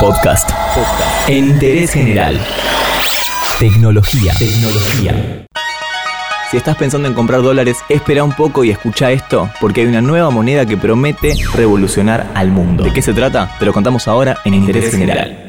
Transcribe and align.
Podcast. 0.00 0.50
En 1.26 1.46
interés 1.46 1.92
general. 1.92 2.38
Tecnología. 3.58 4.32
Tecnología. 4.38 5.46
Si 6.50 6.56
estás 6.56 6.76
pensando 6.76 7.08
en 7.08 7.14
comprar 7.14 7.42
dólares, 7.42 7.78
espera 7.88 8.22
un 8.22 8.32
poco 8.32 8.62
y 8.62 8.70
escucha 8.70 9.10
esto, 9.10 9.50
porque 9.60 9.80
hay 9.80 9.86
una 9.86 10.02
nueva 10.02 10.30
moneda 10.30 10.66
que 10.66 10.76
promete 10.76 11.34
revolucionar 11.54 12.26
al 12.34 12.50
mundo. 12.50 12.84
¿De 12.84 12.92
qué 12.92 13.00
se 13.00 13.14
trata? 13.14 13.56
Te 13.58 13.64
lo 13.64 13.72
contamos 13.72 14.06
ahora 14.06 14.38
en 14.44 14.54
Interés 14.54 14.90
General. 14.90 15.45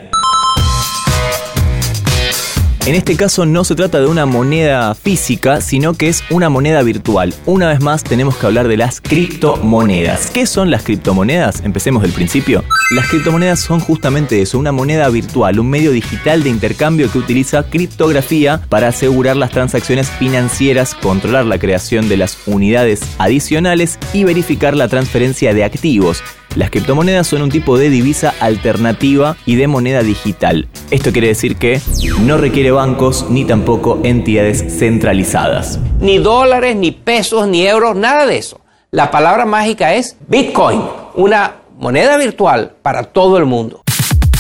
En 2.88 2.96
este 2.96 3.18
caso 3.18 3.46
no 3.46 3.66
se 3.66 3.76
trata 3.76 4.00
de 4.00 4.06
una 4.06 4.26
moneda 4.26 4.96
física, 4.96 5.60
sino 5.60 5.96
que 5.96 6.08
es 6.08 6.24
una 6.30 6.48
moneda 6.48 6.82
virtual. 6.84 7.34
Una 7.46 7.68
vez 7.68 7.82
más 7.82 8.02
tenemos 8.02 8.38
que 8.38 8.46
hablar 8.46 8.70
de 8.70 8.78
las 8.78 9.02
criptomonedas. 9.02 10.32
¿Qué 10.32 10.46
son 10.46 10.72
las 10.72 10.84
criptomonedas? 10.84 11.66
Empecemos 11.66 12.02
del 12.02 12.14
principio. 12.14 12.64
Las 12.92 13.10
criptomonedas 13.10 13.60
son 13.60 13.82
justamente 13.82 14.42
eso, 14.42 14.58
una 14.58 14.72
moneda 14.72 15.10
virtual, 15.10 15.60
un 15.60 15.70
medio 15.70 15.92
digital 15.92 16.44
de 16.44 16.50
intercambio 16.50 17.12
que 17.12 17.18
utiliza 17.18 17.64
criptografía 17.64 18.62
para 18.70 18.88
asegurar 18.88 19.36
las 19.36 19.52
transacciones 19.52 20.10
financieras, 20.10 20.96
controlar 20.96 21.44
la 21.44 21.60
creación 21.60 22.08
de 22.08 22.16
las 22.16 22.38
unidades 22.46 23.02
adicionales 23.18 24.00
y 24.14 24.24
verificar 24.24 24.78
la 24.78 24.88
transferencia 24.88 25.54
de 25.54 25.66
activos. 25.66 26.24
Las 26.58 26.72
criptomonedas 26.72 27.28
son 27.28 27.44
un 27.44 27.52
tipo 27.52 27.78
de 27.78 27.92
divisa 27.92 28.34
alternativa 28.40 29.38
y 29.46 29.58
de 29.58 29.68
moneda 29.68 30.02
digital. 30.02 30.68
Esto 30.90 31.12
quiere 31.12 31.28
decir 31.28 31.58
que 31.58 31.80
no 32.22 32.40
requiere 32.40 32.72
bancos 32.72 33.28
ni 33.30 33.46
tampoco 33.46 34.00
entidades 34.04 34.66
centralizadas. 34.80 35.80
Ni 36.00 36.18
dólares, 36.18 36.76
ni 36.76 36.90
pesos, 36.90 37.48
ni 37.48 37.68
euros, 37.68 37.96
nada 37.96 38.26
de 38.26 38.40
eso. 38.40 38.60
La 38.90 39.12
palabra 39.12 39.46
mágica 39.46 39.94
es 39.94 40.18
Bitcoin, 40.28 40.82
una 41.14 41.58
moneda 41.78 42.18
virtual 42.18 42.74
para 42.82 43.04
todo 43.04 43.38
el 43.38 43.46
mundo. 43.46 43.84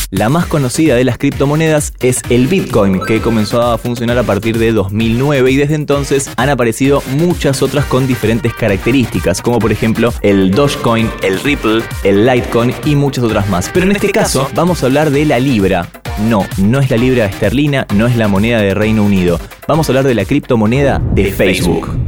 La 0.09 0.29
más 0.29 0.45
conocida 0.45 0.95
de 0.95 1.03
las 1.03 1.17
criptomonedas 1.17 1.91
es 1.99 2.21
el 2.29 2.47
Bitcoin, 2.47 3.01
que 3.01 3.19
comenzó 3.19 3.61
a 3.61 3.77
funcionar 3.77 4.17
a 4.17 4.23
partir 4.23 4.57
de 4.57 4.71
2009 4.71 5.51
y 5.51 5.57
desde 5.57 5.75
entonces 5.75 6.29
han 6.37 6.47
aparecido 6.49 7.03
muchas 7.17 7.61
otras 7.61 7.83
con 7.83 8.07
diferentes 8.07 8.53
características, 8.53 9.41
como 9.41 9.59
por 9.59 9.73
ejemplo 9.73 10.13
el 10.21 10.51
Dogecoin, 10.51 11.09
el 11.23 11.41
Ripple, 11.41 11.81
el 12.05 12.25
Litecoin 12.25 12.73
y 12.85 12.95
muchas 12.95 13.25
otras 13.25 13.49
más. 13.49 13.69
Pero 13.73 13.85
en 13.85 13.91
este 13.91 14.09
caso 14.13 14.49
vamos 14.55 14.81
a 14.81 14.85
hablar 14.85 15.09
de 15.09 15.25
la 15.25 15.39
Libra. 15.39 15.89
No, 16.19 16.45
no 16.57 16.79
es 16.79 16.89
la 16.89 16.97
libra 16.97 17.25
esterlina, 17.25 17.85
no 17.93 18.07
es 18.07 18.15
la 18.15 18.29
moneda 18.29 18.59
de 18.59 18.73
Reino 18.73 19.03
Unido. 19.03 19.39
Vamos 19.67 19.87
a 19.87 19.91
hablar 19.91 20.05
de 20.05 20.15
la 20.15 20.23
criptomoneda 20.23 20.99
de 21.13 21.31
Facebook. 21.31 22.06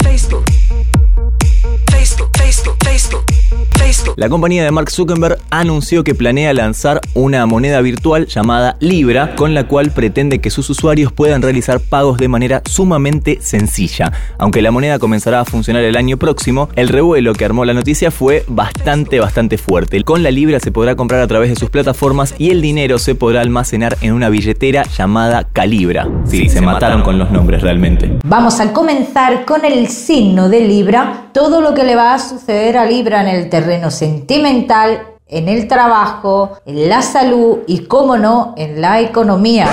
La 4.20 4.28
compañía 4.28 4.66
de 4.66 4.72
Mark 4.72 4.92
Zuckerberg 4.92 5.38
anunció 5.50 6.04
que 6.04 6.14
planea 6.14 6.54
lanzar 6.54 7.00
una 7.14 7.46
moneda 7.46 7.80
virtual 7.80 8.28
llamada 8.28 8.76
Libra, 8.82 9.34
con 9.38 9.54
la 9.54 9.66
cual 9.66 9.92
pretende 9.92 10.40
que 10.40 10.50
sus 10.50 10.70
usuarios 10.70 11.14
puedan 11.14 11.42
realizar 11.42 11.80
pagos 11.80 12.18
de 12.18 12.28
manera 12.28 12.62
sumamente 12.66 13.38
sencilla. 13.40 14.12
Aunque 14.38 14.62
la 14.62 14.72
moneda 14.72 15.00
comenzará 15.00 15.40
a 15.40 15.46
funcionar 15.46 15.84
el 15.84 15.96
año 15.96 16.18
próximo, 16.18 16.68
el 16.76 16.90
revuelo 16.90 17.32
que 17.32 17.46
armó 17.46 17.64
la 17.64 17.74
noticia 17.74 18.12
fue 18.12 18.44
bastante, 18.50 19.22
bastante 19.22 19.58
fuerte. 19.58 20.04
Con 20.04 20.22
la 20.22 20.32
Libra 20.32 20.60
se 20.60 20.74
podrá 20.74 20.98
comprar 20.98 21.22
a 21.22 21.28
través 21.28 21.52
de 21.52 21.56
sus 21.56 21.70
plataformas 21.70 22.36
y 22.38 22.50
el 22.50 22.62
dinero 22.62 23.00
se 23.00 23.16
podrá 23.16 23.40
almacenar 23.40 23.96
en 24.02 24.12
una 24.12 24.28
billetera 24.28 24.84
llamada 24.84 25.46
Calibra. 25.46 26.10
Sí, 26.26 26.50
se, 26.50 26.60
mataron 26.60 27.04
con 27.04 27.18
los 27.18 27.32
nombres 27.32 27.62
realmente. 27.62 28.18
Vamos 28.26 28.60
a 28.60 28.74
comenzar 28.74 29.46
con 29.46 29.64
el 29.64 29.88
signo 29.88 30.50
de 30.50 30.68
Libra, 30.68 31.30
todo 31.32 31.62
lo 31.62 31.74
que 31.74 31.86
le 31.86 31.96
va 31.96 32.16
a 32.16 32.20
suceder 32.20 32.76
a 32.76 32.86
Libra 32.86 33.22
en 33.22 33.30
el 33.30 33.50
terreno 33.50 33.90
sentimental, 34.10 35.06
en 35.28 35.48
el 35.48 35.68
trabajo, 35.68 36.58
en 36.66 36.90
la 36.90 37.04
salud 37.04 37.60
y, 37.68 37.86
cómo 37.86 38.18
no, 38.18 38.56
en 38.58 38.82
la 38.82 39.00
economía. 39.02 39.68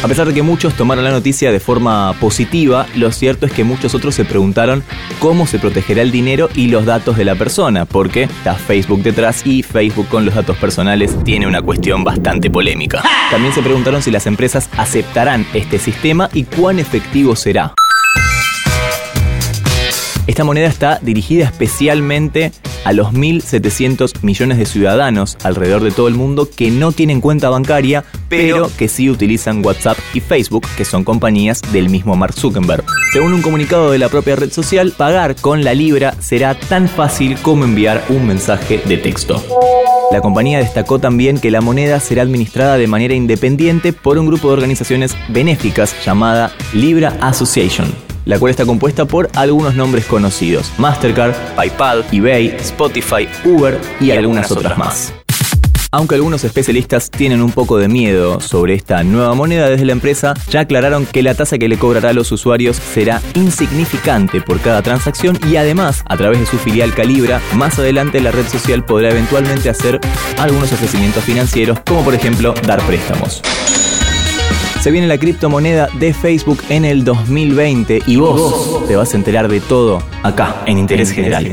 A 0.00 0.06
pesar 0.06 0.28
de 0.28 0.34
que 0.34 0.42
muchos 0.42 0.74
tomaron 0.74 1.02
la 1.02 1.10
noticia 1.10 1.50
de 1.50 1.58
forma 1.58 2.14
positiva, 2.20 2.86
lo 2.94 3.10
cierto 3.10 3.46
es 3.46 3.52
que 3.52 3.64
muchos 3.64 3.96
otros 3.96 4.14
se 4.14 4.24
preguntaron 4.24 4.84
cómo 5.18 5.48
se 5.48 5.58
protegerá 5.58 6.02
el 6.02 6.12
dinero 6.12 6.48
y 6.54 6.68
los 6.68 6.86
datos 6.86 7.16
de 7.16 7.24
la 7.24 7.34
persona, 7.34 7.84
porque 7.84 8.22
está 8.24 8.54
Facebook 8.54 9.02
detrás 9.02 9.44
y 9.44 9.64
Facebook 9.64 10.06
con 10.06 10.24
los 10.24 10.36
datos 10.36 10.56
personales 10.58 11.16
tiene 11.24 11.48
una 11.48 11.60
cuestión 11.60 12.04
bastante 12.04 12.48
polémica. 12.48 13.02
También 13.32 13.52
se 13.52 13.62
preguntaron 13.62 14.02
si 14.02 14.12
las 14.12 14.28
empresas 14.28 14.68
aceptarán 14.76 15.44
este 15.52 15.80
sistema 15.80 16.30
y 16.32 16.44
cuán 16.44 16.78
efectivo 16.78 17.34
será. 17.34 17.74
Esta 20.28 20.44
moneda 20.44 20.68
está 20.68 20.98
dirigida 21.02 21.46
especialmente 21.46 22.52
a 22.88 22.94
los 22.94 23.12
1.700 23.12 24.22
millones 24.22 24.56
de 24.56 24.64
ciudadanos 24.64 25.36
alrededor 25.42 25.82
de 25.82 25.90
todo 25.90 26.08
el 26.08 26.14
mundo 26.14 26.48
que 26.48 26.70
no 26.70 26.90
tienen 26.90 27.20
cuenta 27.20 27.50
bancaria, 27.50 28.02
pero 28.30 28.70
que 28.78 28.88
sí 28.88 29.10
utilizan 29.10 29.62
WhatsApp 29.62 29.98
y 30.14 30.20
Facebook, 30.20 30.66
que 30.74 30.86
son 30.86 31.04
compañías 31.04 31.60
del 31.70 31.90
mismo 31.90 32.16
Mark 32.16 32.32
Zuckerberg. 32.32 32.86
Según 33.12 33.34
un 33.34 33.42
comunicado 33.42 33.90
de 33.90 33.98
la 33.98 34.08
propia 34.08 34.36
red 34.36 34.50
social, 34.50 34.94
pagar 34.96 35.36
con 35.36 35.64
la 35.64 35.74
libra 35.74 36.14
será 36.18 36.58
tan 36.58 36.88
fácil 36.88 37.36
como 37.42 37.64
enviar 37.64 38.02
un 38.08 38.26
mensaje 38.26 38.80
de 38.86 38.96
texto. 38.96 39.44
La 40.10 40.22
compañía 40.22 40.56
destacó 40.56 40.98
también 40.98 41.36
que 41.36 41.50
la 41.50 41.60
moneda 41.60 42.00
será 42.00 42.22
administrada 42.22 42.78
de 42.78 42.86
manera 42.86 43.12
independiente 43.12 43.92
por 43.92 44.16
un 44.16 44.26
grupo 44.26 44.48
de 44.48 44.54
organizaciones 44.54 45.14
benéficas 45.28 45.94
llamada 46.06 46.52
Libra 46.72 47.18
Association 47.20 48.07
la 48.28 48.38
cual 48.38 48.50
está 48.50 48.64
compuesta 48.64 49.06
por 49.06 49.28
algunos 49.34 49.74
nombres 49.74 50.04
conocidos, 50.04 50.70
Mastercard, 50.78 51.34
PayPal, 51.56 52.04
eBay, 52.12 52.54
Spotify, 52.60 53.26
Uber 53.44 53.80
y 54.00 54.12
algunas 54.12 54.52
otras 54.52 54.76
más. 54.78 55.14
Aunque 55.90 56.16
algunos 56.16 56.44
especialistas 56.44 57.10
tienen 57.10 57.40
un 57.40 57.50
poco 57.50 57.78
de 57.78 57.88
miedo 57.88 58.40
sobre 58.40 58.74
esta 58.74 59.02
nueva 59.04 59.34
moneda 59.34 59.70
desde 59.70 59.86
la 59.86 59.92
empresa, 59.92 60.34
ya 60.50 60.60
aclararon 60.60 61.06
que 61.06 61.22
la 61.22 61.34
tasa 61.34 61.56
que 61.56 61.66
le 61.66 61.78
cobrará 61.78 62.10
a 62.10 62.12
los 62.12 62.30
usuarios 62.30 62.76
será 62.76 63.22
insignificante 63.32 64.42
por 64.42 64.60
cada 64.60 64.82
transacción 64.82 65.38
y 65.50 65.56
además, 65.56 66.04
a 66.06 66.18
través 66.18 66.40
de 66.40 66.46
su 66.46 66.58
filial 66.58 66.92
Calibra, 66.94 67.40
más 67.54 67.78
adelante 67.78 68.20
la 68.20 68.30
red 68.30 68.46
social 68.46 68.84
podrá 68.84 69.08
eventualmente 69.08 69.70
hacer 69.70 69.98
algunos 70.36 70.70
ofrecimientos 70.70 71.24
financieros, 71.24 71.80
como 71.80 72.04
por 72.04 72.14
ejemplo 72.14 72.52
dar 72.66 72.82
préstamos. 72.82 73.40
Se 74.88 74.92
viene 74.92 75.06
la 75.06 75.18
criptomoneda 75.18 75.90
de 75.98 76.14
Facebook 76.14 76.62
en 76.70 76.86
el 76.86 77.04
2020 77.04 78.04
y 78.06 78.16
vos 78.16 78.80
te 78.88 78.96
vas 78.96 79.12
a 79.12 79.18
enterar 79.18 79.46
de 79.46 79.60
todo 79.60 80.02
acá 80.22 80.62
en 80.64 80.78
Interés 80.78 81.10
General. 81.10 81.44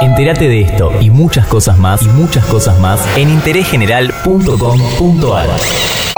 Entérate 0.00 0.46
de 0.46 0.60
esto 0.60 0.92
y 1.00 1.10
muchas 1.10 1.48
cosas 1.48 1.80
más 1.80 2.04
y 2.04 2.08
muchas 2.10 2.44
cosas 2.44 2.78
más 2.78 3.00
en 3.16 3.30
interésgeneral.com.ar. 3.30 6.13